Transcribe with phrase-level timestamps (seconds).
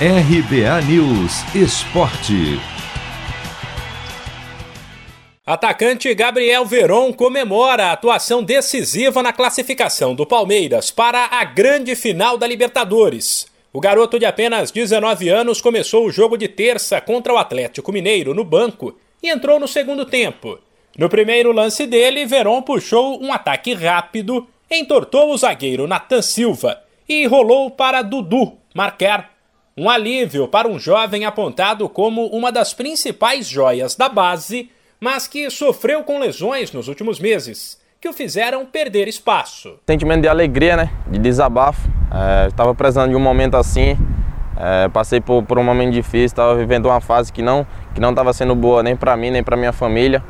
[0.00, 2.58] RBA News Esporte.
[5.46, 12.36] Atacante Gabriel Veron comemora a atuação decisiva na classificação do Palmeiras para a grande final
[12.36, 13.46] da Libertadores.
[13.72, 18.34] O garoto de apenas 19 anos começou o jogo de terça contra o Atlético Mineiro
[18.34, 20.58] no banco e entrou no segundo tempo.
[20.98, 27.26] No primeiro lance dele, Veron puxou um ataque rápido, entortou o zagueiro Natan Silva e
[27.26, 29.33] rolou para Dudu marcar.
[29.76, 35.50] Um alívio para um jovem apontado como uma das principais joias da base, mas que
[35.50, 39.80] sofreu com lesões nos últimos meses, que o fizeram perder espaço.
[39.84, 40.90] Sentimento de alegria, né?
[41.08, 41.90] De desabafo.
[42.48, 43.98] Estava é, precisando de um momento assim.
[44.56, 48.10] É, passei por, por, um momento difícil, estava vivendo uma fase que não que não
[48.10, 50.22] estava sendo boa nem para mim nem para minha família.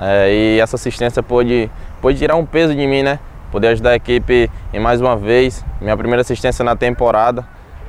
[0.00, 1.70] É, e essa assistência pôde,
[2.02, 3.20] pôde tirar um peso de mim, né?
[3.52, 7.46] Poder ajudar a equipe em mais uma vez, minha primeira assistência na temporada.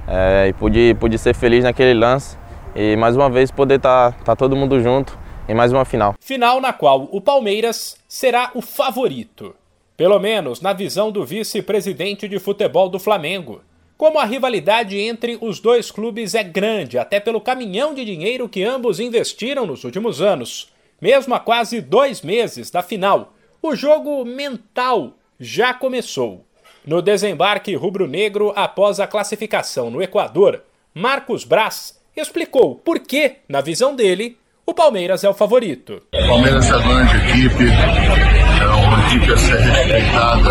[0.10, 2.38] É, e pude, pude ser feliz naquele lance.
[2.76, 6.16] E mais uma vez poder estar tá, tá todo mundo junto em mais uma final.
[6.20, 9.56] Final na qual o Palmeiras será o favorito.
[9.96, 13.62] Pelo menos na visão do vice-presidente de futebol do Flamengo.
[13.98, 18.64] Como a rivalidade entre os dois clubes é grande, até pelo caminhão de dinheiro que
[18.64, 25.14] ambos investiram nos últimos anos mesmo a quase dois meses da final, o jogo mental
[25.40, 26.46] já começou.
[26.86, 30.64] No desembarque rubro-negro após a classificação no Equador,
[30.94, 36.02] Marcos Braz explicou por que, na visão dele, o Palmeiras é o favorito.
[36.14, 40.50] O Palmeiras é a grande equipe, é uma equipe a ser respeitada.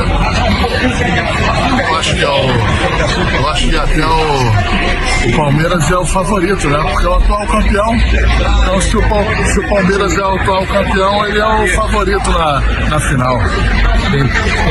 [1.99, 6.79] Acho que, é o, eu acho que até o, o Palmeiras é o favorito, né?
[6.93, 7.97] Porque é o atual campeão.
[7.97, 9.03] Então, se o,
[9.47, 13.37] se o Palmeiras é o atual campeão, ele é o favorito na, na final.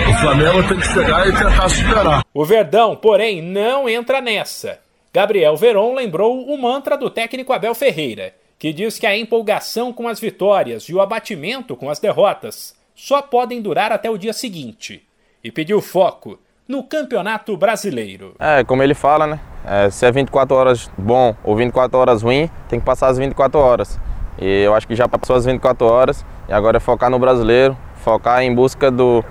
[0.09, 2.25] O Flamengo tem que chegar e tentar superar.
[2.33, 4.79] O Verdão, porém, não entra nessa.
[5.13, 10.07] Gabriel Veron lembrou o mantra do técnico Abel Ferreira que diz que a empolgação com
[10.07, 15.07] as vitórias e o abatimento com as derrotas só podem durar até o dia seguinte,
[15.43, 18.35] e pediu foco no Campeonato Brasileiro.
[18.39, 19.39] É, como ele fala, né?
[19.65, 23.59] É, se é 24 horas bom ou 24 horas ruim, tem que passar as 24
[23.59, 23.99] horas.
[24.39, 27.77] E eu acho que já passou as 24 horas e agora é focar no brasileiro,
[28.03, 29.23] focar em busca do,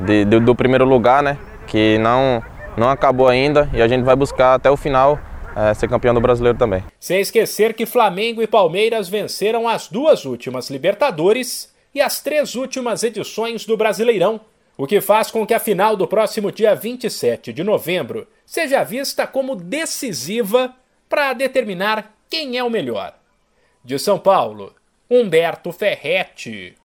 [0.00, 1.38] de, do, do primeiro lugar, né?
[1.66, 2.42] Que não,
[2.76, 5.18] não acabou ainda e a gente vai buscar até o final
[5.54, 6.84] é, ser campeão do brasileiro também.
[7.00, 13.02] Sem esquecer que Flamengo e Palmeiras venceram as duas últimas Libertadores e as três últimas
[13.02, 14.40] edições do Brasileirão,
[14.78, 19.26] o que faz com que a final do próximo dia 27 de novembro seja vista
[19.26, 20.72] como decisiva
[21.08, 23.18] para determinar quem é o melhor.
[23.84, 24.72] De São Paulo,
[25.10, 26.76] Humberto Ferretti.